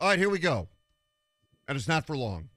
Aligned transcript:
All 0.00 0.08
right, 0.08 0.18
here 0.18 0.30
we 0.30 0.38
go. 0.38 0.68
And 1.66 1.76
it's 1.76 1.88
not 1.88 2.06
for 2.06 2.16
long. 2.16 2.50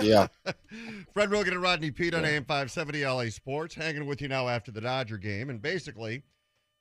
Yeah. 0.00 0.28
Fred 1.12 1.30
Roggin 1.30 1.48
and 1.48 1.62
Rodney 1.62 1.90
Peete 1.90 2.14
on 2.14 2.24
AM 2.24 2.44
570 2.44 3.04
LA 3.04 3.24
Sports, 3.30 3.74
hanging 3.74 4.06
with 4.06 4.22
you 4.22 4.28
now 4.28 4.48
after 4.48 4.70
the 4.70 4.80
Dodger 4.80 5.18
game, 5.18 5.50
and 5.50 5.60
basically 5.60 6.22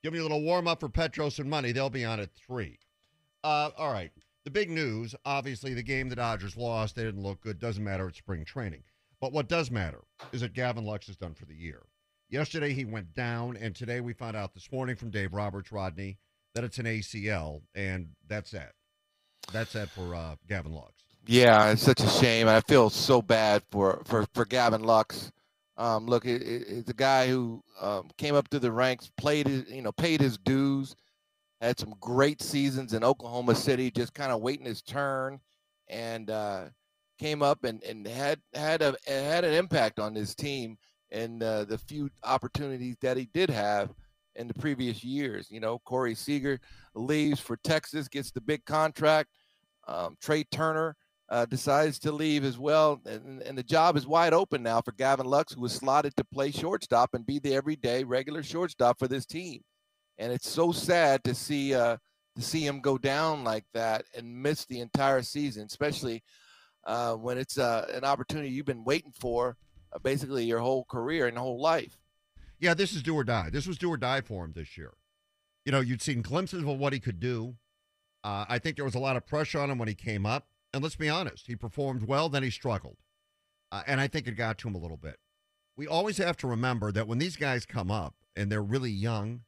giving 0.03 0.17
you 0.17 0.21
a 0.21 0.27
little 0.27 0.43
warm 0.43 0.67
up 0.67 0.79
for 0.79 0.89
Petros 0.89 1.39
and 1.39 1.49
money. 1.49 1.71
They'll 1.71 1.89
be 1.89 2.05
on 2.05 2.19
at 2.19 2.29
three. 2.35 2.77
Uh, 3.43 3.71
all 3.77 3.91
right. 3.91 4.11
The 4.45 4.51
big 4.51 4.69
news, 4.69 5.15
obviously, 5.25 5.73
the 5.73 5.83
game 5.83 6.07
the 6.07 6.15
Dodgers 6.15 6.55
lost. 6.55 6.95
They 6.95 7.03
didn't 7.03 7.23
look 7.23 7.41
good. 7.41 7.59
Doesn't 7.59 7.83
matter. 7.83 8.07
It's 8.07 8.19
spring 8.19 8.45
training. 8.45 8.83
But 9.19 9.33
what 9.33 9.49
does 9.49 9.71
matter 9.71 10.03
is 10.31 10.41
that 10.41 10.53
Gavin 10.53 10.85
Lux 10.85 11.09
is 11.09 11.17
done 11.17 11.33
for 11.33 11.45
the 11.45 11.55
year. 11.55 11.81
Yesterday 12.29 12.73
he 12.73 12.85
went 12.85 13.13
down, 13.15 13.57
and 13.57 13.75
today 13.75 14.01
we 14.01 14.13
found 14.13 14.37
out 14.37 14.53
this 14.53 14.71
morning 14.71 14.95
from 14.95 15.09
Dave 15.09 15.33
Roberts, 15.33 15.71
Rodney, 15.71 16.19
that 16.53 16.63
it's 16.63 16.77
an 16.77 16.85
ACL, 16.85 17.61
and 17.73 18.09
that's 18.27 18.53
it. 18.53 18.73
That's 19.51 19.75
it 19.75 19.89
for 19.89 20.15
uh, 20.15 20.35
Gavin 20.47 20.73
Lux. 20.73 20.91
Yeah, 21.25 21.71
it's 21.71 21.81
such 21.81 22.01
a 22.01 22.07
shame. 22.07 22.47
I 22.47 22.61
feel 22.61 22.89
so 22.89 23.21
bad 23.21 23.63
for 23.71 24.01
for 24.05 24.25
for 24.33 24.45
Gavin 24.45 24.83
Lux. 24.83 25.31
Um, 25.77 26.07
look, 26.07 26.25
it, 26.25 26.41
it, 26.41 26.63
it's 26.67 26.89
a 26.89 26.93
guy 26.93 27.27
who 27.27 27.61
um, 27.79 28.09
came 28.17 28.33
up 28.33 28.47
through 28.49 28.61
the 28.61 28.71
ranks, 28.71 29.11
played 29.15 29.47
his, 29.47 29.69
you 29.69 29.83
know, 29.83 29.91
paid 29.91 30.19
his 30.19 30.37
dues, 30.39 30.95
had 31.61 31.79
some 31.79 31.93
great 31.99 32.41
seasons 32.41 32.93
in 32.93 33.03
Oklahoma 33.03 33.53
City, 33.53 33.91
just 33.91 34.13
kind 34.13 34.31
of 34.31 34.41
waiting 34.41 34.65
his 34.65 34.81
turn, 34.81 35.39
and 35.87 36.31
uh, 36.31 36.65
came 37.19 37.43
up 37.43 37.63
and, 37.63 37.83
and 37.83 38.07
had 38.07 38.39
had 38.53 38.81
a 38.81 38.95
had 39.05 39.43
an 39.43 39.53
impact 39.53 39.99
on 39.99 40.15
his 40.15 40.33
team 40.33 40.77
and 41.11 41.41
uh, 41.41 41.63
the 41.65 41.77
few 41.77 42.09
opportunities 42.23 42.97
that 43.01 43.17
he 43.17 43.29
did 43.33 43.49
have 43.49 43.89
in 44.37 44.47
the 44.47 44.53
previous 44.53 45.03
years. 45.03 45.51
You 45.51 45.59
know, 45.59 45.79
Corey 45.79 46.15
Seager 46.15 46.59
leaves 46.95 47.39
for 47.39 47.57
Texas, 47.57 48.07
gets 48.07 48.31
the 48.31 48.41
big 48.41 48.63
contract. 48.65 49.29
Um, 49.87 50.15
Trea 50.21 50.45
Turner 50.45 50.95
uh, 51.29 51.45
decides 51.45 51.99
to 51.99 52.11
leave 52.11 52.45
as 52.45 52.57
well, 52.57 53.01
and, 53.05 53.41
and 53.41 53.57
the 53.57 53.63
job 53.63 53.97
is 53.97 54.07
wide 54.07 54.33
open 54.33 54.63
now 54.63 54.81
for 54.81 54.93
Gavin 54.93 55.25
Lux, 55.25 55.53
who 55.53 55.61
was 55.61 55.73
slotted 55.73 56.15
to 56.15 56.23
play 56.23 56.51
shortstop 56.51 57.13
and 57.13 57.25
be 57.25 57.39
the 57.39 57.53
everyday 57.53 58.03
regular 58.03 58.43
shortstop 58.43 58.97
for 58.97 59.07
this 59.07 59.25
team. 59.25 59.61
And 60.17 60.31
it's 60.31 60.49
so 60.49 60.71
sad 60.71 61.23
to 61.25 61.35
see 61.35 61.73
uh, 61.73 61.97
to 62.35 62.41
see 62.41 62.65
him 62.65 62.79
go 62.81 62.97
down 62.97 63.43
like 63.43 63.65
that 63.73 64.05
and 64.15 64.41
miss 64.41 64.65
the 64.65 64.79
entire 64.79 65.21
season, 65.21 65.65
especially 65.65 66.23
uh, 66.85 67.13
when 67.15 67.37
it's 67.37 67.57
uh, 67.57 67.87
an 67.93 68.03
opportunity 68.03 68.49
you've 68.49 68.65
been 68.65 68.83
waiting 68.83 69.11
for 69.19 69.57
uh, 69.93 69.99
basically 69.99 70.45
your 70.45 70.59
whole 70.59 70.85
career 70.85 71.27
and 71.27 71.37
whole 71.37 71.61
life. 71.61 71.97
Yeah, 72.59 72.73
this 72.73 72.93
is 72.93 73.03
do 73.03 73.15
or 73.15 73.23
die. 73.23 73.49
This 73.51 73.67
was 73.67 73.77
do 73.77 73.89
or 73.91 73.97
die 73.97 74.21
for 74.21 74.43
him 74.43 74.53
this 74.53 74.77
year. 74.77 74.93
You 75.65 75.71
know, 75.71 75.79
you'd 75.79 76.01
seen 76.01 76.21
glimpses 76.21 76.63
of 76.63 76.77
what 76.77 76.93
he 76.93 76.99
could 76.99 77.19
do. 77.19 77.55
Uh, 78.23 78.45
I 78.49 78.59
think 78.59 78.75
there 78.75 78.85
was 78.85 78.95
a 78.95 78.99
lot 78.99 79.15
of 79.15 79.27
pressure 79.27 79.59
on 79.59 79.69
him 79.69 79.77
when 79.77 79.87
he 79.87 79.95
came 79.95 80.25
up. 80.25 80.47
And 80.73 80.83
let's 80.83 80.95
be 80.95 81.09
honest, 81.09 81.47
he 81.47 81.55
performed 81.55 82.07
well, 82.07 82.29
then 82.29 82.43
he 82.43 82.49
struggled. 82.49 82.97
Uh, 83.71 83.83
and 83.87 84.01
I 84.01 84.07
think 84.07 84.27
it 84.27 84.31
got 84.31 84.57
to 84.59 84.67
him 84.67 84.75
a 84.75 84.79
little 84.79 84.97
bit. 84.97 85.17
We 85.75 85.87
always 85.87 86.17
have 86.17 86.37
to 86.37 86.47
remember 86.47 86.91
that 86.91 87.07
when 87.07 87.19
these 87.19 87.35
guys 87.35 87.65
come 87.65 87.91
up 87.91 88.15
and 88.35 88.51
they're 88.51 88.63
really 88.63 88.91
young, 88.91 89.41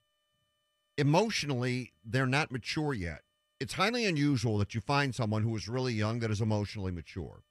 emotionally, 0.98 1.94
they're 2.06 2.28
not 2.28 2.52
mature 2.52 2.94
yet. 2.94 3.22
It's 3.60 3.74
highly 3.74 4.06
unusual 4.06 4.58
that 4.60 4.74
you 4.74 4.82
find 4.82 5.14
someone 5.14 5.44
who 5.44 5.56
is 5.56 5.68
really 5.68 5.94
young 5.94 6.20
that 6.20 6.32
is 6.32 6.42
emotionally 6.42 6.92
mature 6.92 7.44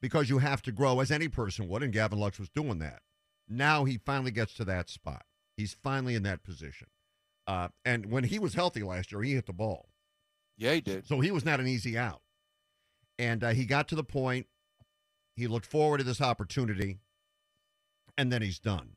because 0.00 0.28
you 0.28 0.38
have 0.38 0.62
to 0.62 0.72
grow 0.72 1.00
as 1.00 1.10
any 1.10 1.28
person 1.28 1.68
would, 1.68 1.82
and 1.82 1.92
Gavin 1.92 2.18
Lux 2.18 2.38
was 2.38 2.48
doing 2.48 2.78
that. 2.78 3.00
Now 3.48 3.84
he 3.84 3.98
finally 3.98 4.30
gets 4.30 4.54
to 4.54 4.64
that 4.64 4.90
spot. 4.90 5.24
He's 5.56 5.74
finally 5.74 6.14
in 6.14 6.22
that 6.24 6.44
position. 6.44 6.88
Uh, 7.46 7.68
and 7.84 8.06
when 8.06 8.24
he 8.24 8.38
was 8.38 8.54
healthy 8.54 8.82
last 8.82 9.12
year, 9.12 9.22
he 9.22 9.34
hit 9.34 9.46
the 9.46 9.52
ball. 9.52 9.88
Yeah, 10.58 10.72
he 10.72 10.80
did. 10.80 11.06
So 11.06 11.20
he 11.20 11.30
was 11.30 11.44
not 11.44 11.60
an 11.60 11.66
easy 11.66 11.96
out. 11.96 12.22
And 13.18 13.44
uh, 13.44 13.50
he 13.50 13.64
got 13.64 13.88
to 13.88 13.94
the 13.94 14.04
point, 14.04 14.46
he 15.36 15.46
looked 15.46 15.66
forward 15.66 15.98
to 15.98 16.04
this 16.04 16.20
opportunity, 16.20 16.98
and 18.18 18.32
then 18.32 18.42
he's 18.42 18.58
done. 18.58 18.96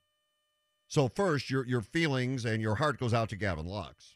So 0.88 1.08
first, 1.08 1.50
your 1.50 1.66
your 1.66 1.82
feelings 1.82 2.46
and 2.46 2.62
your 2.62 2.76
heart 2.76 3.00
goes 3.00 3.14
out 3.14 3.30
to 3.30 3.36
Gavin 3.36 3.68
Lux 3.68 4.16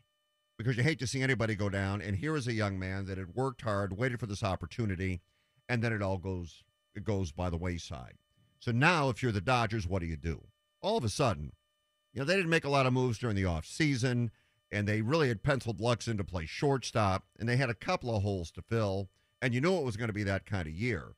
because 0.57 0.75
you 0.75 0.83
hate 0.83 0.99
to 0.99 1.07
see 1.07 1.22
anybody 1.22 1.55
go 1.55 1.69
down. 1.69 2.01
And 2.01 2.16
here 2.16 2.35
is 2.35 2.47
a 2.47 2.53
young 2.53 2.79
man 2.79 3.05
that 3.05 3.17
had 3.17 3.35
worked 3.35 3.61
hard, 3.61 3.97
waited 3.97 4.19
for 4.19 4.25
this 4.25 4.43
opportunity, 4.43 5.22
and 5.69 5.83
then 5.83 5.93
it 5.93 6.01
all 6.01 6.17
goes 6.17 6.63
it 6.95 7.03
goes 7.03 7.31
by 7.31 7.49
the 7.49 7.57
wayside. 7.57 8.17
So 8.63 8.72
now, 8.72 9.09
if 9.09 9.22
you're 9.22 9.34
the 9.34 9.41
Dodgers, 9.41 9.85
what 9.85 10.00
do 10.00 10.06
you 10.06 10.16
do? 10.16 10.41
All 10.81 10.97
of 10.97 11.03
a 11.03 11.09
sudden, 11.09 11.51
you 12.13 12.19
know 12.19 12.25
they 12.25 12.38
didn't 12.38 12.50
make 12.50 12.63
a 12.63 12.69
lot 12.69 12.85
of 12.85 12.94
moves 12.94 13.18
during 13.18 13.35
the 13.35 13.44
off 13.44 13.66
season, 13.66 14.31
and 14.72 14.88
they 14.88 15.01
really 15.01 15.28
had 15.28 15.44
penciled 15.44 15.81
Lux 15.81 16.07
in 16.07 16.16
to 16.16 16.24
play 16.24 16.46
shortstop, 16.46 17.25
and 17.38 17.50
they 17.50 17.57
had 17.57 17.69
a 17.69 17.73
couple 17.73 18.16
of 18.16 18.23
holes 18.23 18.52
to 18.52 18.62
fill, 18.62 19.09
and 19.41 19.53
you 19.53 19.59
knew 19.59 19.75
it 19.75 19.84
was 19.84 19.97
going 19.97 20.07
to 20.07 20.13
be 20.13 20.23
that 20.23 20.46
kind 20.46 20.66
of 20.66 20.73
year. 20.73 21.16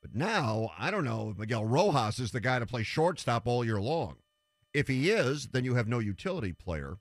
But 0.00 0.14
now, 0.14 0.70
I 0.78 0.90
don't 0.90 1.04
know 1.04 1.28
if 1.28 1.36
Miguel 1.36 1.66
Rojas 1.66 2.18
is 2.18 2.30
the 2.30 2.40
guy 2.40 2.58
to 2.58 2.64
play 2.64 2.84
shortstop 2.84 3.46
all 3.46 3.66
year 3.66 3.82
long. 3.82 4.16
If 4.72 4.88
he 4.88 5.10
is, 5.10 5.48
then 5.48 5.66
you 5.66 5.74
have 5.74 5.88
no 5.88 5.98
utility 5.98 6.54
player. 6.54 6.96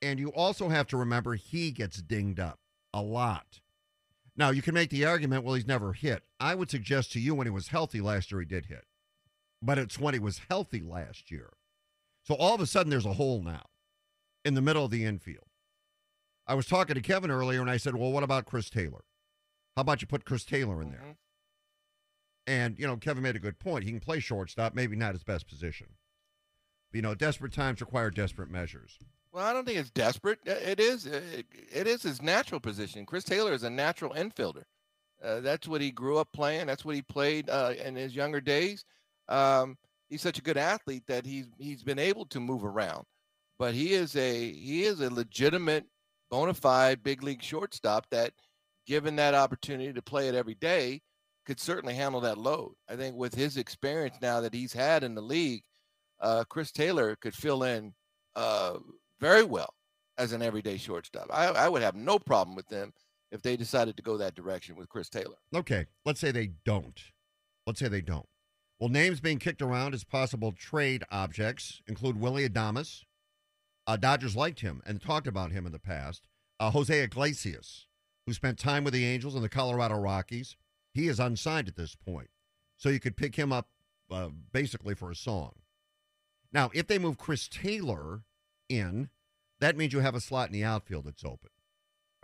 And 0.00 0.18
you 0.18 0.30
also 0.30 0.70
have 0.70 0.86
to 0.86 0.96
remember 0.96 1.34
he 1.34 1.70
gets 1.70 2.00
dinged 2.00 2.40
up 2.40 2.60
a 2.94 3.02
lot. 3.02 3.60
Now, 4.38 4.48
you 4.48 4.62
can 4.62 4.72
make 4.72 4.88
the 4.88 5.04
argument, 5.04 5.44
well, 5.44 5.56
he's 5.56 5.66
never 5.66 5.92
hit. 5.92 6.22
I 6.40 6.54
would 6.54 6.70
suggest 6.70 7.12
to 7.12 7.20
you 7.20 7.34
when 7.34 7.46
he 7.46 7.50
was 7.50 7.68
healthy 7.68 8.00
last 8.00 8.32
year, 8.32 8.40
he 8.40 8.46
did 8.46 8.64
hit. 8.64 8.86
But 9.62 9.78
it's 9.78 9.98
when 9.98 10.12
he 10.14 10.20
was 10.20 10.40
healthy 10.50 10.82
last 10.82 11.30
year. 11.30 11.50
So 12.24 12.34
all 12.34 12.54
of 12.54 12.60
a 12.60 12.66
sudden, 12.66 12.90
there's 12.90 13.06
a 13.06 13.12
hole 13.14 13.42
now 13.42 13.66
in 14.44 14.54
the 14.54 14.60
middle 14.62 14.84
of 14.84 14.90
the 14.90 15.04
infield. 15.04 15.46
I 16.46 16.54
was 16.54 16.66
talking 16.66 16.94
to 16.94 17.00
Kevin 17.00 17.30
earlier, 17.30 17.60
and 17.60 17.70
I 17.70 17.76
said, 17.76 17.94
well, 17.94 18.10
what 18.10 18.24
about 18.24 18.46
Chris 18.46 18.68
Taylor? 18.68 19.04
How 19.76 19.82
about 19.82 20.02
you 20.02 20.08
put 20.08 20.24
Chris 20.24 20.44
Taylor 20.44 20.82
in 20.82 20.90
there? 20.90 21.00
Mhm. 21.00 21.16
And, 22.48 22.78
you 22.78 22.86
know, 22.86 22.96
Kevin 22.96 23.22
made 23.22 23.36
a 23.36 23.40
good 23.40 23.60
point. 23.60 23.84
He 23.84 23.90
can 23.90 24.00
play 24.00 24.18
shortstop, 24.18 24.74
maybe 24.74 24.96
not 24.96 25.14
his 25.14 25.22
best 25.22 25.46
position. 25.46 25.86
But, 26.90 26.96
you 26.96 27.02
know, 27.02 27.14
desperate 27.14 27.52
times 27.52 27.80
require 27.80 28.10
desperate 28.10 28.50
measures. 28.50 28.98
Well, 29.30 29.46
I 29.46 29.52
don't 29.52 29.64
think 29.64 29.78
it's 29.78 29.90
desperate. 29.90 30.40
Uh, 30.46 30.50
It 30.52 30.80
is. 30.80 31.06
It, 31.06 31.46
it 31.72 31.86
is 31.86 32.02
his 32.02 32.20
natural 32.20 32.60
position. 32.60 33.06
Chris 33.06 33.24
Taylor 33.24 33.52
is 33.52 33.62
a 33.62 33.70
natural 33.70 34.12
infielder. 34.12 34.64
Uh, 35.22 35.38
that's 35.40 35.68
what 35.68 35.80
he 35.80 35.92
grew 35.92 36.18
up 36.18 36.32
playing. 36.32 36.66
That's 36.66 36.84
what 36.84 36.96
he 36.96 37.02
played 37.02 37.48
uh, 37.48 37.74
in 37.82 37.94
his 37.94 38.14
younger 38.16 38.40
days. 38.40 38.84
Um, 39.32 39.76
he's 40.08 40.22
such 40.22 40.38
a 40.38 40.42
good 40.42 40.58
athlete 40.58 41.04
that 41.08 41.24
he's 41.24 41.46
he's 41.58 41.82
been 41.82 41.98
able 41.98 42.26
to 42.26 42.40
move 42.40 42.64
around. 42.64 43.04
But 43.58 43.74
he 43.74 43.94
is 43.94 44.14
a 44.16 44.52
he 44.52 44.84
is 44.84 45.00
a 45.00 45.12
legitimate, 45.12 45.84
bona 46.30 46.54
fide 46.54 47.02
big 47.02 47.22
league 47.22 47.42
shortstop 47.42 48.06
that, 48.10 48.32
given 48.86 49.16
that 49.16 49.34
opportunity 49.34 49.92
to 49.92 50.02
play 50.02 50.28
it 50.28 50.34
every 50.34 50.56
day, 50.56 51.00
could 51.46 51.58
certainly 51.58 51.94
handle 51.94 52.20
that 52.22 52.38
load. 52.38 52.74
I 52.88 52.96
think 52.96 53.16
with 53.16 53.34
his 53.34 53.56
experience 53.56 54.16
now 54.20 54.40
that 54.40 54.54
he's 54.54 54.72
had 54.72 55.02
in 55.04 55.14
the 55.14 55.22
league, 55.22 55.62
uh, 56.20 56.44
Chris 56.48 56.72
Taylor 56.72 57.16
could 57.16 57.34
fill 57.34 57.62
in 57.64 57.92
uh, 58.36 58.78
very 59.20 59.44
well 59.44 59.72
as 60.18 60.32
an 60.32 60.42
everyday 60.42 60.76
shortstop. 60.76 61.26
I, 61.30 61.46
I 61.46 61.68
would 61.68 61.82
have 61.82 61.94
no 61.94 62.18
problem 62.18 62.54
with 62.54 62.68
them 62.68 62.92
if 63.30 63.42
they 63.42 63.56
decided 63.56 63.96
to 63.96 64.02
go 64.02 64.16
that 64.18 64.34
direction 64.34 64.76
with 64.76 64.88
Chris 64.88 65.08
Taylor. 65.08 65.36
Okay, 65.54 65.86
let's 66.04 66.20
say 66.20 66.32
they 66.32 66.50
don't. 66.64 67.00
Let's 67.66 67.80
say 67.80 67.88
they 67.88 68.02
don't. 68.02 68.26
Well, 68.82 68.88
names 68.88 69.20
being 69.20 69.38
kicked 69.38 69.62
around 69.62 69.94
as 69.94 70.02
possible 70.02 70.50
trade 70.50 71.04
objects 71.08 71.82
include 71.86 72.18
Willy 72.20 72.48
Adames. 72.48 73.04
Uh, 73.86 73.96
Dodgers 73.96 74.34
liked 74.34 74.58
him 74.58 74.82
and 74.84 75.00
talked 75.00 75.28
about 75.28 75.52
him 75.52 75.66
in 75.66 75.70
the 75.70 75.78
past. 75.78 76.26
Uh, 76.58 76.72
Jose 76.72 77.00
Iglesias, 77.00 77.86
who 78.26 78.32
spent 78.32 78.58
time 78.58 78.82
with 78.82 78.92
the 78.92 79.04
Angels 79.04 79.36
and 79.36 79.44
the 79.44 79.48
Colorado 79.48 79.94
Rockies. 79.94 80.56
He 80.92 81.06
is 81.06 81.20
unsigned 81.20 81.68
at 81.68 81.76
this 81.76 81.94
point. 81.94 82.30
So 82.76 82.88
you 82.88 82.98
could 82.98 83.16
pick 83.16 83.36
him 83.36 83.52
up 83.52 83.68
uh, 84.10 84.30
basically 84.52 84.96
for 84.96 85.12
a 85.12 85.14
song. 85.14 85.52
Now, 86.52 86.72
if 86.74 86.88
they 86.88 86.98
move 86.98 87.18
Chris 87.18 87.46
Taylor 87.46 88.22
in, 88.68 89.10
that 89.60 89.76
means 89.76 89.92
you 89.92 90.00
have 90.00 90.16
a 90.16 90.20
slot 90.20 90.48
in 90.48 90.54
the 90.54 90.64
outfield 90.64 91.04
that's 91.04 91.24
open. 91.24 91.50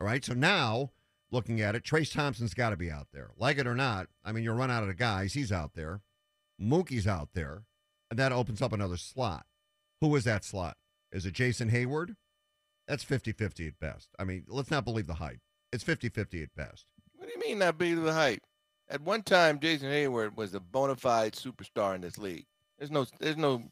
All 0.00 0.08
right. 0.08 0.24
So 0.24 0.34
now, 0.34 0.91
looking 1.30 1.60
at 1.60 1.77
it, 1.77 1.84
Trayce 1.84 2.12
Thompson's 2.12 2.54
got 2.54 2.71
to 2.71 2.77
be 2.77 2.91
out 2.91 3.06
there. 3.12 3.30
Like 3.36 3.59
it 3.59 3.66
or 3.68 3.77
not, 3.77 4.09
I 4.24 4.33
mean, 4.33 4.42
you 4.42 4.50
run 4.50 4.72
out 4.72 4.83
of 4.83 4.88
the 4.88 4.94
guys. 4.94 5.34
He's 5.34 5.53
out 5.53 5.74
there. 5.74 6.00
Mookie's 6.60 7.07
out 7.07 7.31
there. 7.34 7.65
And 8.10 8.19
that 8.19 8.33
opens 8.33 8.63
up 8.63 8.72
another 8.72 8.97
slot. 8.97 9.45
Who 10.01 10.15
is 10.16 10.25
that 10.25 10.45
slot? 10.45 10.77
Is 11.13 11.27
it 11.27 11.34
Jason 11.34 11.71
Heyward? 11.71 12.16
That's 12.87 13.05
50 13.05 13.33
50 13.33 13.66
at 13.69 13.78
best. 13.78 14.09
I 14.19 14.25
mean, 14.25 14.45
let's 14.49 14.71
not 14.71 14.84
believe 14.84 15.07
the 15.07 15.15
hype. 15.15 15.41
It's 15.72 15.84
50 15.84 16.09
50 16.09 16.43
at 16.43 16.55
best. 16.55 16.87
What 17.16 17.27
do 17.28 17.34
you 17.34 17.41
mean 17.41 17.59
not 17.59 17.77
be 17.77 17.93
the 17.95 18.13
hype? 18.13 18.43
At 18.89 19.03
one 19.03 19.22
time, 19.22 19.60
Jason 19.60 19.89
Heyward 19.91 20.37
was 20.37 20.55
a 20.55 20.60
bona 20.60 20.97
fide 20.97 21.34
superstar 21.34 21.95
in 21.95 22.01
this 22.01 22.16
league. 22.16 22.47
There's 22.78 22.91
no 22.91 23.05
there's 23.21 23.37
no 23.37 23.65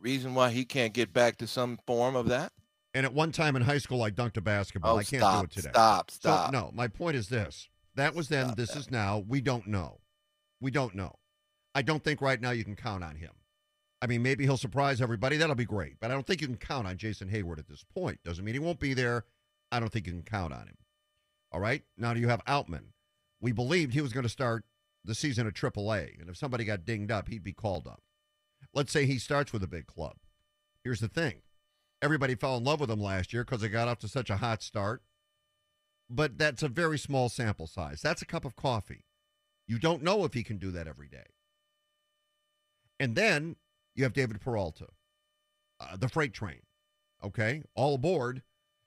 reason 0.00 0.34
why 0.34 0.50
he 0.50 0.64
can't 0.64 0.92
get 0.92 1.12
back 1.12 1.36
to 1.38 1.46
some 1.46 1.78
form 1.86 2.16
of 2.16 2.26
that. 2.28 2.52
And 2.92 3.06
at 3.06 3.12
one 3.12 3.30
time 3.30 3.54
in 3.54 3.62
high 3.62 3.78
school, 3.78 4.02
I 4.02 4.10
dunked 4.10 4.36
a 4.38 4.40
basketball. 4.40 4.94
Oh, 4.96 4.98
I 4.98 5.04
can't 5.04 5.20
stop, 5.22 5.40
do 5.40 5.44
it 5.44 5.50
today. 5.52 5.68
stop, 5.70 6.10
So, 6.10 6.16
stop. 6.20 6.52
no, 6.52 6.70
my 6.74 6.88
point 6.88 7.14
is 7.16 7.28
this. 7.28 7.68
That 7.94 8.14
was 8.14 8.28
then. 8.28 8.46
Stop 8.46 8.56
this 8.56 8.70
that. 8.72 8.78
is 8.80 8.90
now. 8.90 9.22
We 9.28 9.40
don't 9.40 9.66
know. 9.68 10.00
We 10.60 10.70
don't 10.72 10.94
know. 10.94 11.14
I 11.76 11.82
don't 11.82 12.02
think 12.02 12.22
right 12.22 12.40
now 12.40 12.52
you 12.52 12.64
can 12.64 12.74
count 12.74 13.04
on 13.04 13.16
him. 13.16 13.32
I 14.00 14.06
mean, 14.06 14.22
maybe 14.22 14.44
he'll 14.44 14.56
surprise 14.56 15.02
everybody. 15.02 15.36
That'll 15.36 15.54
be 15.54 15.66
great. 15.66 16.00
But 16.00 16.10
I 16.10 16.14
don't 16.14 16.26
think 16.26 16.40
you 16.40 16.46
can 16.46 16.56
count 16.56 16.86
on 16.86 16.96
Jason 16.96 17.28
Heyward 17.28 17.58
at 17.58 17.68
this 17.68 17.84
point. 17.84 18.18
Doesn't 18.24 18.46
mean 18.46 18.54
he 18.54 18.58
won't 18.58 18.80
be 18.80 18.94
there. 18.94 19.26
I 19.70 19.78
don't 19.78 19.92
think 19.92 20.06
you 20.06 20.12
can 20.12 20.22
count 20.22 20.54
on 20.54 20.68
him. 20.68 20.78
All 21.52 21.60
right. 21.60 21.82
Now 21.98 22.14
do 22.14 22.20
you 22.20 22.28
have 22.28 22.42
Outman. 22.46 22.92
We 23.42 23.52
believed 23.52 23.92
he 23.92 24.00
was 24.00 24.14
going 24.14 24.22
to 24.22 24.30
start 24.30 24.64
the 25.04 25.14
season 25.14 25.46
at 25.46 25.52
AAA, 25.52 26.18
and 26.18 26.30
if 26.30 26.38
somebody 26.38 26.64
got 26.64 26.86
dinged 26.86 27.12
up, 27.12 27.28
he'd 27.28 27.44
be 27.44 27.52
called 27.52 27.86
up. 27.86 28.00
Let's 28.72 28.90
say 28.90 29.04
he 29.04 29.18
starts 29.18 29.52
with 29.52 29.62
a 29.62 29.68
big 29.68 29.86
club. 29.86 30.16
Here's 30.82 31.00
the 31.00 31.08
thing 31.08 31.42
everybody 32.00 32.34
fell 32.34 32.56
in 32.56 32.64
love 32.64 32.80
with 32.80 32.90
him 32.90 33.00
last 33.00 33.34
year 33.34 33.44
because 33.44 33.60
he 33.60 33.68
got 33.68 33.86
off 33.86 33.98
to 33.98 34.08
such 34.08 34.30
a 34.30 34.38
hot 34.38 34.62
start. 34.62 35.02
But 36.08 36.38
that's 36.38 36.62
a 36.62 36.68
very 36.68 36.98
small 36.98 37.28
sample 37.28 37.66
size. 37.66 38.00
That's 38.00 38.22
a 38.22 38.26
cup 38.26 38.46
of 38.46 38.56
coffee. 38.56 39.04
You 39.66 39.78
don't 39.78 40.02
know 40.02 40.24
if 40.24 40.32
he 40.32 40.42
can 40.42 40.56
do 40.56 40.70
that 40.70 40.88
every 40.88 41.08
day. 41.08 41.26
And 42.98 43.14
then 43.14 43.56
you 43.94 44.04
have 44.04 44.12
David 44.12 44.40
Peralta, 44.40 44.86
uh, 45.80 45.96
the 45.96 46.08
freight 46.08 46.32
train. 46.32 46.60
Okay, 47.24 47.62
all 47.74 47.94
aboard. 47.94 48.42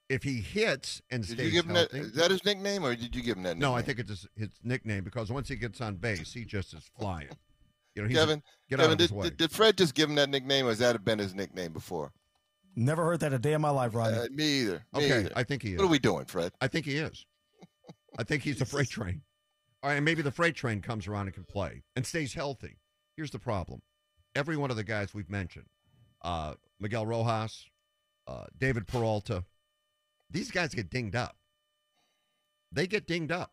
If 0.08 0.24
he 0.24 0.40
hits 0.40 1.00
and 1.10 1.22
Did 1.24 1.34
stays 1.34 1.46
you 1.46 1.52
give 1.52 1.66
him 1.66 1.76
healthy, 1.76 1.98
that? 2.00 2.06
Is 2.06 2.12
that 2.14 2.30
his 2.32 2.44
nickname, 2.44 2.84
or 2.84 2.96
did 2.96 3.14
you 3.14 3.22
give 3.22 3.36
him 3.36 3.44
that? 3.44 3.50
Nickname? 3.50 3.70
no, 3.70 3.76
I 3.76 3.82
think 3.82 4.00
it's 4.00 4.10
his, 4.10 4.26
his 4.34 4.48
nickname 4.64 5.04
because 5.04 5.30
once 5.30 5.48
he 5.48 5.54
gets 5.54 5.80
on 5.80 5.96
base, 5.96 6.32
he 6.32 6.44
just 6.44 6.74
is 6.74 6.82
flying. 6.98 7.28
You 7.94 8.02
know, 8.02 8.08
he's 8.08 8.16
a- 8.16 8.20
Kevin. 8.20 8.38
out 8.38 8.78
Kevin, 8.78 8.92
of 8.92 8.98
his 8.98 9.08
did, 9.10 9.16
way. 9.16 9.24
did, 9.24 9.36
did 9.36 9.50
Fred 9.52 9.76
just 9.78 9.94
give 9.94 10.08
him 10.08 10.16
that 10.16 10.28
nickname, 10.28 10.66
or 10.66 10.70
has 10.70 10.78
that 10.78 11.04
been 11.04 11.18
his 11.20 11.34
nickname 11.34 11.72
before? 11.72 12.12
Never 12.74 13.04
heard 13.04 13.20
that 13.20 13.32
a 13.32 13.38
day 13.38 13.52
in 13.52 13.60
my 13.60 13.70
life, 13.70 13.94
Rodney. 13.94 14.18
Uh, 14.18 14.26
me 14.32 14.44
either. 14.62 14.84
Me 14.94 15.04
okay, 15.06 15.18
either. 15.20 15.32
I 15.36 15.42
think 15.44 15.62
he 15.62 15.72
is. 15.72 15.78
What 15.78 15.84
are 15.84 15.88
we 15.90 15.98
doing, 15.98 16.24
Fred? 16.24 16.52
I 16.60 16.66
think 16.68 16.86
he 16.86 16.96
is. 16.96 17.26
I 18.18 18.24
think 18.24 18.42
he's 18.42 18.58
the 18.58 18.64
freight 18.66 18.88
train. 18.88 19.22
All 19.82 19.90
right, 19.90 19.96
and 19.96 20.04
maybe 20.04 20.22
the 20.22 20.30
freight 20.32 20.54
train 20.56 20.80
comes 20.80 21.06
around 21.06 21.26
and 21.26 21.34
can 21.34 21.44
play 21.44 21.82
and 21.96 22.04
stays 22.04 22.34
healthy. 22.34 22.78
Here's 23.16 23.30
the 23.30 23.38
problem: 23.38 23.80
every 24.34 24.56
one 24.56 24.70
of 24.70 24.76
the 24.76 24.84
guys 24.84 25.14
we've 25.14 25.30
mentioned, 25.30 25.66
uh, 26.22 26.54
Miguel 26.78 27.06
Rojas, 27.06 27.66
uh, 28.26 28.46
David 28.58 28.86
Peralta, 28.86 29.44
these 30.30 30.50
guys 30.50 30.74
get 30.74 30.90
dinged 30.90 31.16
up. 31.16 31.36
They 32.72 32.86
get 32.86 33.06
dinged 33.06 33.32
up, 33.32 33.52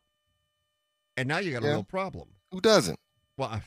and 1.15 1.27
now 1.27 1.39
you 1.39 1.51
got 1.51 1.63
a 1.63 1.65
Yeah. 1.65 1.71
real 1.73 1.83
problem. 1.83 2.29
Who 2.51 2.61
doesn't? 2.61 2.99
Well, 3.35 3.49
I- 3.49 3.63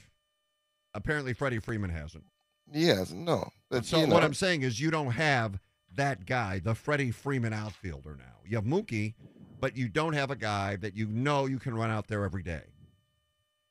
apparently 0.94 1.32
Freddie 1.32 1.58
Freeman 1.58 1.90
hasn't. 1.90 2.24
Yes, 2.72 3.10
no. 3.10 3.50
But, 3.68 3.84
So 3.84 3.98
you 4.00 4.06
know, 4.06 4.14
what 4.14 4.22
I'm 4.24 4.34
saying 4.34 4.62
is 4.62 4.80
you 4.80 4.90
don't 4.92 5.12
have 5.12 5.60
that 5.92 6.24
guy, 6.24 6.60
the 6.60 6.74
Freddie 6.74 7.10
Freeman 7.10 7.52
outfielder 7.52 8.14
now. 8.16 8.38
You 8.44 8.56
have 8.56 8.64
Mookie, 8.64 9.14
but 9.58 9.76
you 9.76 9.88
don't 9.88 10.12
have 10.12 10.30
a 10.30 10.36
guy 10.36 10.76
that 10.76 10.94
you 10.94 11.06
know 11.06 11.46
you 11.46 11.58
can 11.58 11.74
run 11.74 11.90
out 11.90 12.06
there 12.06 12.24
every 12.24 12.42
day. 12.44 12.72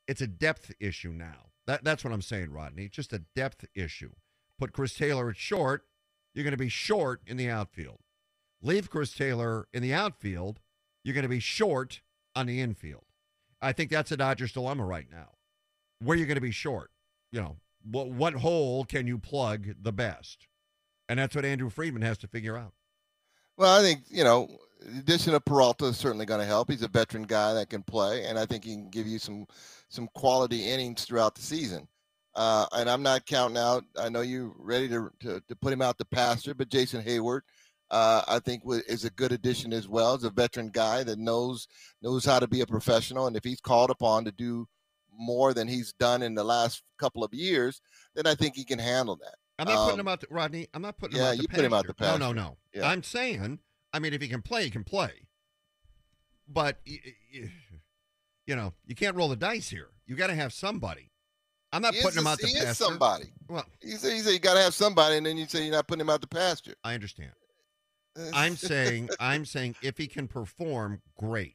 It's 0.06 0.20
a 0.20 0.26
depth 0.26 0.72
issue 0.80 1.12
now. 1.12 1.49
That, 1.70 1.84
that's 1.84 2.02
what 2.02 2.12
I'm 2.12 2.20
saying, 2.20 2.50
Rodney. 2.50 2.88
Just 2.88 3.12
a 3.12 3.22
depth 3.36 3.64
issue. 3.76 4.10
Put 4.58 4.72
Chris 4.72 4.92
Taylor 4.92 5.30
at 5.30 5.36
short, 5.36 5.84
you're 6.34 6.42
going 6.42 6.50
to 6.50 6.56
be 6.56 6.68
short 6.68 7.20
in 7.28 7.36
the 7.36 7.48
outfield. 7.48 8.00
Leave 8.60 8.90
Chris 8.90 9.14
Taylor 9.14 9.68
in 9.72 9.80
the 9.80 9.94
outfield, 9.94 10.58
you're 11.04 11.14
going 11.14 11.22
to 11.22 11.28
be 11.28 11.38
short 11.38 12.00
on 12.34 12.46
the 12.46 12.60
infield. 12.60 13.04
I 13.62 13.70
think 13.70 13.88
that's 13.88 14.10
a 14.10 14.16
Dodgers 14.16 14.52
dilemma 14.52 14.84
right 14.84 15.06
now. 15.12 15.28
Where 16.02 16.16
you're 16.16 16.26
going 16.26 16.34
to 16.34 16.40
be 16.40 16.50
short, 16.50 16.90
you 17.30 17.40
know, 17.40 17.58
what 17.88 18.08
what 18.08 18.34
hole 18.34 18.84
can 18.84 19.06
you 19.06 19.16
plug 19.16 19.68
the 19.80 19.92
best? 19.92 20.48
And 21.08 21.20
that's 21.20 21.36
what 21.36 21.44
Andrew 21.44 21.70
Friedman 21.70 22.02
has 22.02 22.18
to 22.18 22.26
figure 22.26 22.56
out. 22.56 22.72
Well, 23.60 23.78
I 23.78 23.82
think 23.82 24.04
you 24.10 24.24
know, 24.24 24.48
the 24.80 25.00
addition 25.00 25.34
of 25.34 25.44
Peralta 25.44 25.86
is 25.86 25.98
certainly 25.98 26.26
going 26.26 26.40
to 26.40 26.46
help. 26.46 26.70
He's 26.70 26.82
a 26.82 26.88
veteran 26.88 27.24
guy 27.24 27.54
that 27.54 27.70
can 27.70 27.84
play, 27.84 28.24
and 28.26 28.38
I 28.38 28.46
think 28.46 28.64
he 28.64 28.72
can 28.74 28.90
give 28.90 29.06
you 29.08 29.20
some 29.20 29.46
some 29.90 30.08
quality 30.16 30.64
innings 30.70 31.04
throughout 31.04 31.36
the 31.36 31.42
season. 31.42 31.88
Uh, 32.34 32.66
and 32.72 32.90
I'm 32.90 33.04
not 33.04 33.26
counting 33.26 33.58
out. 33.58 33.84
I 33.98 34.08
know 34.10 34.22
you're 34.22 34.54
ready 34.58 34.88
to 34.90 35.10
to, 35.22 35.42
to 35.48 35.56
put 35.56 35.74
him 35.74 35.82
out 35.82 35.98
the 35.98 36.06
pasture, 36.06 36.54
but 36.54 36.70
Jason 36.70 37.04
Heyward, 37.04 37.42
uh, 37.92 38.22
I 38.28 38.40
think, 38.40 38.64
wa- 38.64 38.80
is 38.88 39.04
a 39.06 39.10
good 39.12 39.32
addition 39.32 39.74
as 39.74 39.88
well. 39.88 40.16
He's 40.16 40.24
a 40.24 40.30
veteran 40.30 40.70
guy 40.70 41.04
that 41.04 41.20
knows 41.20 41.68
knows 42.02 42.24
how 42.26 42.40
to 42.40 42.48
be 42.48 42.62
a 42.62 42.68
professional, 42.68 43.28
and 43.28 43.36
if 43.36 43.44
he's 43.44 43.62
called 43.62 43.90
upon 43.90 44.26
to 44.26 44.32
do 44.32 44.68
more 45.16 45.54
than 45.54 45.68
he's 45.68 45.94
done 46.00 46.22
in 46.24 46.34
the 46.34 46.44
last 46.44 46.82
couple 46.98 47.24
of 47.24 47.34
years, 47.34 47.82
then 48.16 48.26
I 48.26 48.34
think 48.36 48.56
he 48.56 48.64
can 48.64 48.80
handle 48.80 49.16
that. 49.16 49.36
I'm 49.60 49.66
not 49.68 49.84
putting 49.84 49.94
Um, 49.94 50.00
him 50.00 50.08
out, 50.08 50.20
to, 50.20 50.26
Rodney. 50.30 50.66
I'm 50.74 50.82
not 50.82 50.96
putting 50.98 51.16
yeah, 51.18 51.24
him 51.24 51.28
out. 51.28 51.36
you 51.36 51.42
to 51.42 51.48
put 51.48 51.64
him 51.64 51.72
out 51.74 51.86
the 51.86 51.94
pasture. 51.94 52.18
No, 52.18 52.32
no, 52.32 52.42
no. 52.42 52.56
Yeah. 52.74 52.88
I'm 52.88 53.02
saying, 53.02 53.58
I 53.92 53.98
mean, 53.98 54.12
if 54.14 54.22
he 54.22 54.28
can 54.28 54.42
play, 54.42 54.64
he 54.64 54.70
can 54.70 54.84
play. 54.84 55.26
But 56.48 56.78
you 56.84 58.56
know, 58.56 58.72
you 58.86 58.94
can't 58.94 59.16
roll 59.16 59.28
the 59.28 59.36
dice 59.36 59.68
here. 59.68 59.88
You 60.06 60.16
got 60.16 60.28
to 60.28 60.34
have 60.34 60.52
somebody. 60.52 61.10
I'm 61.72 61.82
not 61.82 61.94
He 61.94 62.02
putting 62.02 62.18
him 62.18 62.26
out 62.26 62.38
to 62.40 62.46
he 62.46 62.54
pasture. 62.54 62.70
is 62.70 62.78
somebody. 62.78 63.32
Well, 63.48 63.64
You 63.80 63.96
say 63.96 64.16
you 64.16 64.22
say 64.22 64.32
you 64.32 64.38
got 64.40 64.54
to 64.54 64.60
have 64.60 64.74
somebody, 64.74 65.16
and 65.18 65.26
then 65.26 65.36
you 65.36 65.46
say 65.46 65.62
you're 65.62 65.72
not 65.72 65.86
putting 65.86 66.00
him 66.00 66.10
out 66.10 66.20
the 66.20 66.26
pasture. 66.26 66.74
I 66.82 66.94
understand. 66.94 67.30
I'm 68.34 68.56
saying, 68.56 69.10
I'm 69.20 69.44
saying, 69.44 69.76
if 69.82 69.96
he 69.96 70.08
can 70.08 70.26
perform, 70.26 71.00
great. 71.16 71.54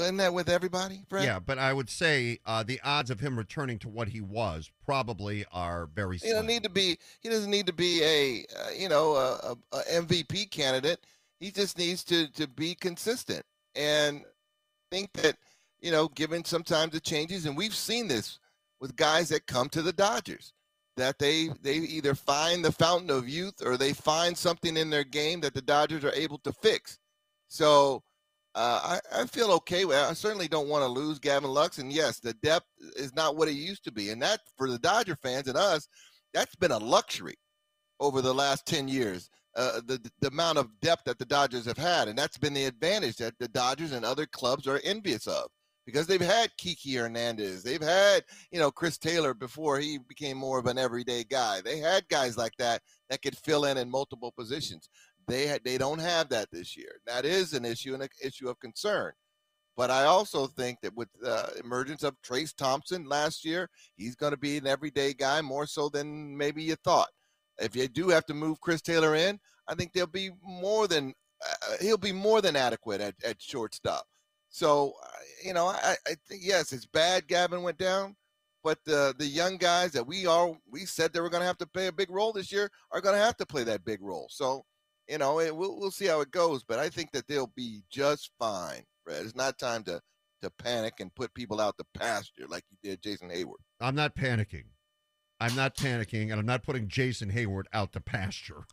Isn't 0.00 0.16
that 0.18 0.32
with 0.34 0.48
everybody? 0.48 1.02
Yeah, 1.12 1.38
but 1.38 1.58
I 1.58 1.72
would 1.72 1.90
say 1.90 2.38
uh, 2.46 2.62
the 2.62 2.80
odds 2.84 3.10
of 3.10 3.20
him 3.20 3.38
returning 3.38 3.78
to 3.80 3.88
what 3.88 4.08
he 4.08 4.20
was 4.20 4.70
probably 4.84 5.44
are 5.52 5.86
very 5.86 6.16
He 6.16 6.20
slim. 6.20 6.34
don't 6.34 6.46
need 6.46 6.62
to 6.62 6.70
be. 6.70 6.98
He 7.20 7.28
doesn't 7.28 7.50
need 7.50 7.66
to 7.66 7.72
be 7.72 8.02
a 8.02 8.44
uh, 8.58 8.70
you 8.76 8.88
know 8.88 9.14
a, 9.14 9.56
a, 9.72 9.78
a 9.78 9.82
MVP 10.02 10.50
candidate. 10.50 11.00
He 11.40 11.50
just 11.50 11.78
needs 11.78 12.04
to 12.04 12.28
to 12.32 12.46
be 12.46 12.74
consistent 12.74 13.44
and 13.74 14.24
think 14.90 15.12
that 15.14 15.36
you 15.80 15.90
know, 15.92 16.08
given 16.08 16.44
sometimes 16.44 16.92
the 16.92 17.00
changes, 17.00 17.46
and 17.46 17.56
we've 17.56 17.74
seen 17.74 18.08
this 18.08 18.38
with 18.80 18.96
guys 18.96 19.28
that 19.28 19.46
come 19.46 19.68
to 19.70 19.82
the 19.82 19.92
Dodgers, 19.92 20.52
that 20.96 21.18
they 21.18 21.50
they 21.62 21.74
either 21.74 22.14
find 22.14 22.64
the 22.64 22.72
fountain 22.72 23.10
of 23.10 23.28
youth 23.28 23.64
or 23.64 23.76
they 23.76 23.92
find 23.92 24.36
something 24.36 24.76
in 24.76 24.90
their 24.90 25.04
game 25.04 25.40
that 25.40 25.54
the 25.54 25.62
Dodgers 25.62 26.04
are 26.04 26.12
able 26.12 26.38
to 26.38 26.52
fix. 26.52 26.98
So. 27.48 28.02
Uh, 28.58 28.98
I, 29.14 29.20
I 29.20 29.26
feel 29.26 29.52
okay 29.52 29.84
with. 29.84 29.96
I 29.96 30.12
certainly 30.14 30.48
don't 30.48 30.68
want 30.68 30.82
to 30.82 30.88
lose 30.88 31.20
Gavin 31.20 31.48
Lux, 31.50 31.78
and 31.78 31.92
yes, 31.92 32.18
the 32.18 32.32
depth 32.34 32.66
is 32.96 33.14
not 33.14 33.36
what 33.36 33.46
it 33.46 33.52
used 33.52 33.84
to 33.84 33.92
be, 33.92 34.10
and 34.10 34.20
that 34.20 34.40
for 34.56 34.68
the 34.68 34.80
Dodger 34.80 35.14
fans 35.14 35.46
and 35.46 35.56
us, 35.56 35.88
that's 36.34 36.56
been 36.56 36.72
a 36.72 36.78
luxury 36.78 37.36
over 38.00 38.20
the 38.20 38.34
last 38.34 38.66
10 38.66 38.88
years 38.88 39.30
uh, 39.56 39.80
the, 39.86 40.00
the 40.20 40.28
amount 40.28 40.58
of 40.58 40.68
depth 40.80 41.04
that 41.04 41.18
the 41.18 41.24
dodgers 41.24 41.66
have 41.66 41.78
had 41.78 42.08
and 42.08 42.18
that's 42.18 42.38
been 42.38 42.54
the 42.54 42.64
advantage 42.64 43.16
that 43.16 43.38
the 43.38 43.48
dodgers 43.48 43.92
and 43.92 44.04
other 44.04 44.26
clubs 44.26 44.66
are 44.66 44.80
envious 44.84 45.26
of 45.26 45.48
because 45.84 46.06
they've 46.06 46.20
had 46.20 46.56
kiki 46.58 46.94
hernandez 46.94 47.62
they've 47.62 47.82
had 47.82 48.22
you 48.52 48.58
know 48.58 48.70
chris 48.70 48.98
taylor 48.98 49.34
before 49.34 49.78
he 49.78 49.98
became 49.98 50.36
more 50.36 50.58
of 50.58 50.66
an 50.66 50.78
everyday 50.78 51.24
guy 51.24 51.60
they 51.64 51.78
had 51.78 52.06
guys 52.08 52.36
like 52.36 52.52
that 52.58 52.82
that 53.10 53.22
could 53.22 53.36
fill 53.36 53.64
in 53.64 53.78
in 53.78 53.90
multiple 53.90 54.32
positions 54.36 54.88
they 55.28 55.58
they 55.64 55.78
don't 55.78 56.00
have 56.00 56.28
that 56.28 56.50
this 56.50 56.76
year 56.76 57.00
that 57.06 57.24
is 57.24 57.52
an 57.52 57.64
issue 57.64 57.94
and 57.94 58.02
an 58.02 58.08
issue 58.22 58.48
of 58.48 58.58
concern 58.58 59.12
but 59.78 59.92
I 59.92 60.06
also 60.06 60.48
think 60.48 60.80
that 60.80 60.96
with 60.96 61.08
the 61.20 61.52
emergence 61.62 62.02
of 62.02 62.20
Trayce 62.20 62.52
Thompson 62.52 63.08
last 63.08 63.44
year, 63.44 63.70
he's 63.94 64.16
going 64.16 64.32
to 64.32 64.36
be 64.36 64.56
an 64.56 64.66
everyday 64.66 65.14
guy 65.14 65.40
more 65.40 65.68
so 65.68 65.88
than 65.88 66.36
maybe 66.36 66.64
you 66.64 66.74
thought. 66.74 67.10
If 67.60 67.76
you 67.76 67.86
do 67.86 68.08
have 68.08 68.26
to 68.26 68.34
move 68.34 68.60
Chris 68.60 68.82
Taylor 68.82 69.14
in, 69.14 69.38
I 69.68 69.76
think 69.76 69.92
there'll 69.92 70.08
be 70.08 70.30
more 70.42 70.88
than 70.88 71.14
uh, 71.46 71.76
he'll 71.80 71.96
be 71.96 72.10
more 72.10 72.40
than 72.40 72.56
adequate 72.56 73.00
at, 73.00 73.14
at 73.24 73.40
shortstop. 73.40 74.04
So 74.50 74.94
uh, 75.00 75.08
you 75.44 75.54
know, 75.54 75.68
I, 75.68 75.94
I 76.08 76.14
think 76.28 76.42
yes, 76.44 76.72
it's 76.72 76.86
bad. 76.86 77.28
Gavin 77.28 77.62
went 77.62 77.78
down, 77.78 78.16
but 78.64 78.78
the 78.84 79.14
the 79.16 79.26
young 79.26 79.58
guys 79.58 79.92
that 79.92 80.06
we 80.06 80.26
are 80.26 80.56
we 80.68 80.86
said 80.86 81.12
they 81.12 81.20
were 81.20 81.30
going 81.30 81.42
to 81.42 81.46
have 81.46 81.58
to 81.58 81.66
play 81.68 81.86
a 81.86 81.92
big 81.92 82.10
role 82.10 82.32
this 82.32 82.50
year 82.50 82.68
are 82.90 83.00
going 83.00 83.14
to 83.14 83.24
have 83.24 83.36
to 83.36 83.46
play 83.46 83.62
that 83.62 83.84
big 83.84 84.02
role. 84.02 84.26
So 84.28 84.64
you 85.08 85.18
know, 85.18 85.40
it, 85.40 85.54
we'll 85.54 85.78
we'll 85.78 85.90
see 85.90 86.06
how 86.06 86.20
it 86.20 86.30
goes, 86.30 86.62
but 86.64 86.78
I 86.78 86.88
think 86.88 87.12
that 87.12 87.26
they'll 87.26 87.52
be 87.56 87.82
just 87.90 88.30
fine. 88.38 88.82
Fred, 89.04 89.24
it's 89.24 89.34
not 89.34 89.58
time 89.58 89.82
to 89.84 90.00
to 90.42 90.50
panic 90.50 90.94
and 91.00 91.14
put 91.14 91.34
people 91.34 91.60
out 91.60 91.76
the 91.76 91.86
pasture 91.94 92.46
like 92.48 92.64
you 92.70 92.76
did 92.82 93.02
Jason 93.02 93.28
Heyward. 93.28 93.60
I'm 93.80 93.94
not 93.94 94.14
panicking. 94.14 94.64
I'm 95.40 95.54
not 95.54 95.76
panicking, 95.76 96.30
and 96.30 96.34
I'm 96.34 96.46
not 96.46 96.62
putting 96.62 96.88
Jason 96.88 97.30
Heyward 97.30 97.64
out 97.72 97.92
to 97.92 98.00
pasture. 98.00 98.64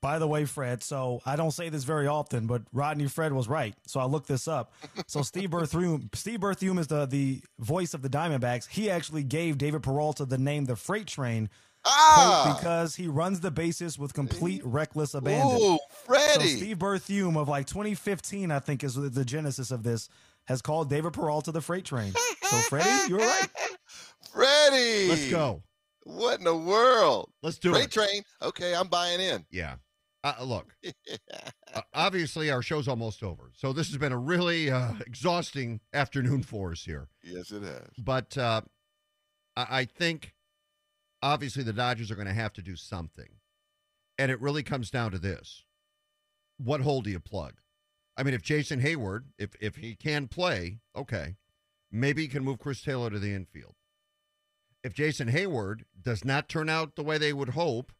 By 0.00 0.18
the 0.18 0.28
way, 0.28 0.44
Fred, 0.44 0.82
so 0.82 1.20
I 1.26 1.36
don't 1.36 1.50
say 1.50 1.68
this 1.68 1.84
very 1.84 2.06
often, 2.06 2.46
but 2.46 2.62
Rodney 2.72 3.08
Fred 3.08 3.32
was 3.32 3.48
right. 3.48 3.74
So 3.86 3.98
I 3.98 4.04
looked 4.04 4.28
this 4.28 4.46
up. 4.46 4.72
So 5.06 5.22
Steve 5.22 5.50
Berthume, 5.50 6.14
Steve 6.14 6.40
Berthiaume 6.40 6.78
is 6.78 6.86
the, 6.86 7.06
the 7.06 7.42
voice 7.58 7.92
of 7.94 8.02
the 8.02 8.08
Diamondbacks. 8.08 8.68
He 8.68 8.90
actually 8.90 9.24
gave 9.24 9.58
David 9.58 9.82
Peralta 9.82 10.24
the 10.24 10.38
name 10.38 10.66
the 10.66 10.76
Freight 10.76 11.06
Train 11.06 11.48
Ah, 11.88 12.56
because 12.58 12.96
he 12.96 13.06
runs 13.06 13.40
the 13.40 13.50
bases 13.50 13.98
with 13.98 14.12
complete 14.12 14.60
reckless 14.64 15.14
abandon. 15.14 15.56
ooh, 15.56 15.60
So 15.60 15.78
Freddie. 16.04 16.48
Steve 16.56 16.78
Berthiaume 16.78 17.36
of 17.36 17.48
like 17.48 17.66
2015, 17.66 18.50
I 18.50 18.58
think, 18.58 18.82
is 18.82 18.94
the 18.96 19.24
genesis 19.24 19.70
of 19.70 19.82
this, 19.84 20.08
has 20.48 20.60
called 20.62 20.90
David 20.90 21.12
Peralta 21.12 21.52
the 21.52 21.60
Freight 21.60 21.84
Train. 21.84 22.12
So 22.42 22.56
Freddie, 22.68 23.08
you're 23.08 23.18
right. 23.18 23.48
Freddie. 24.32 25.08
Let's 25.08 25.30
go. 25.30 25.62
What 26.04 26.38
in 26.38 26.44
the 26.44 26.56
world? 26.56 27.30
Let's 27.42 27.58
do 27.58 27.70
Freight 27.70 27.86
it. 27.86 27.92
Freight 27.92 28.08
train. 28.10 28.22
Okay, 28.42 28.74
I'm 28.74 28.88
buying 28.88 29.20
in. 29.20 29.44
Yeah. 29.50 29.76
Uh, 30.24 30.34
look, 30.44 30.72
uh, 31.74 31.80
obviously 31.94 32.50
our 32.50 32.60
show's 32.62 32.88
almost 32.88 33.22
over, 33.22 33.52
so 33.54 33.72
this 33.72 33.86
has 33.88 33.96
been 33.96 34.10
a 34.10 34.18
really 34.18 34.70
uh, 34.70 34.92
exhausting 35.06 35.78
afternoon 35.94 36.42
for 36.42 36.72
us 36.72 36.82
here. 36.82 37.06
yes, 37.22 37.52
it 37.52 37.62
has. 37.62 37.86
But 37.96 38.36
uh, 38.36 38.62
I, 39.56 39.66
I 39.70 39.84
think 39.84 40.32
obviously 41.22 41.62
the 41.62 41.72
Dodgers 41.72 42.10
are 42.10 42.16
going 42.16 42.28
to 42.28 42.34
have 42.34 42.52
to 42.54 42.62
do 42.62 42.76
something, 42.76 43.28
and 44.18 44.30
it 44.30 44.40
really 44.40 44.62
comes 44.62 44.90
down 44.90 45.10
to 45.12 45.18
this: 45.18 45.64
what 46.58 46.80
hole 46.80 47.02
do 47.02 47.10
you 47.10 47.20
plug? 47.20 47.54
I 48.16 48.22
mean, 48.22 48.34
if 48.34 48.42
Jason 48.42 48.80
Heyward, 48.80 49.24
if 49.38 49.54
if 49.60 49.76
he 49.76 49.94
can 49.94 50.28
play, 50.28 50.78
okay, 50.96 51.36
maybe 51.90 52.22
he 52.22 52.28
can 52.28 52.44
move 52.44 52.58
Chris 52.58 52.82
Taylor 52.82 53.10
to 53.10 53.18
the 53.18 53.34
infield. 53.34 53.74
If 54.82 54.94
Jason 54.94 55.28
Heyward 55.28 55.82
does 56.00 56.24
not 56.24 56.48
turn 56.48 56.68
out 56.68 56.94
the 56.94 57.02
way 57.02 57.18
they 57.18 57.32
would 57.32 57.50
hope, 57.50 57.92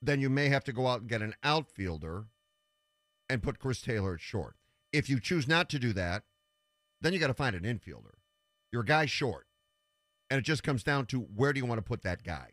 then 0.00 0.20
you 0.20 0.30
may 0.30 0.48
have 0.48 0.64
to 0.64 0.72
go 0.72 0.86
out 0.86 1.00
and 1.00 1.08
get 1.10 1.22
an 1.22 1.34
outfielder 1.42 2.26
and 3.28 3.42
put 3.42 3.58
Chris 3.58 3.82
Taylor 3.82 4.14
at 4.14 4.20
short. 4.20 4.56
If 4.92 5.10
you 5.10 5.20
choose 5.20 5.46
not 5.46 5.68
to 5.70 5.78
do 5.78 5.92
that, 5.92 6.22
then 7.00 7.12
you 7.12 7.18
got 7.18 7.26
to 7.26 7.34
find 7.34 7.54
an 7.54 7.64
infielder. 7.64 8.14
You're 8.72 8.82
a 8.82 8.86
guy 8.86 9.06
short. 9.06 9.45
And 10.30 10.38
it 10.38 10.42
just 10.42 10.62
comes 10.62 10.82
down 10.82 11.06
to 11.06 11.20
where 11.20 11.52
do 11.52 11.60
you 11.60 11.66
want 11.66 11.78
to 11.78 11.88
put 11.88 12.02
that 12.02 12.22
guy? 12.22 12.50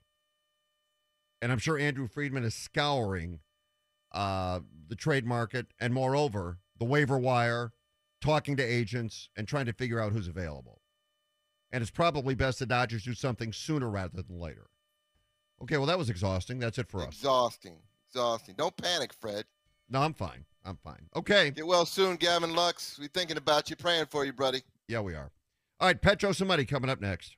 And 1.41 1.51
I'm 1.51 1.57
sure 1.57 1.77
Andrew 1.77 2.07
Friedman 2.07 2.43
is 2.43 2.53
scouring 2.53 3.39
uh, 4.13 4.59
the 4.87 4.95
trade 4.95 5.25
market 5.25 5.67
and, 5.79 5.93
moreover, 5.93 6.59
the 6.77 6.85
waiver 6.85 7.17
wire, 7.17 7.73
talking 8.21 8.55
to 8.57 8.63
agents, 8.63 9.29
and 9.35 9.47
trying 9.47 9.65
to 9.65 9.73
figure 9.73 9.99
out 9.99 10.13
who's 10.13 10.27
available. 10.27 10.81
And 11.71 11.81
it's 11.81 11.91
probably 11.91 12.35
best 12.35 12.59
the 12.59 12.65
Dodgers 12.65 13.03
do 13.03 13.13
something 13.13 13.51
sooner 13.51 13.89
rather 13.89 14.21
than 14.21 14.39
later. 14.39 14.67
Okay, 15.63 15.77
well, 15.77 15.87
that 15.87 15.97
was 15.97 16.09
exhausting. 16.09 16.59
That's 16.59 16.77
it 16.77 16.87
for 16.87 17.01
us. 17.01 17.07
Exhausting. 17.07 17.77
Exhausting. 18.09 18.55
Don't 18.57 18.77
panic, 18.77 19.13
Fred. 19.13 19.45
No, 19.89 20.01
I'm 20.01 20.13
fine. 20.13 20.45
I'm 20.63 20.77
fine. 20.77 21.07
Okay. 21.15 21.51
Get 21.51 21.67
well 21.67 21.85
soon, 21.85 22.15
Gavin 22.15 22.55
Lux. 22.55 22.97
We're 22.99 23.07
thinking 23.07 23.37
about 23.37 23.69
you, 23.69 23.75
praying 23.75 24.05
for 24.05 24.23
you, 24.23 24.33
buddy. 24.33 24.61
Yeah, 24.87 25.01
we 25.01 25.13
are. 25.13 25.31
All 25.79 25.87
right, 25.87 26.01
Petro 26.01 26.31
Somebody 26.31 26.65
coming 26.65 26.89
up 26.89 27.01
next. 27.01 27.35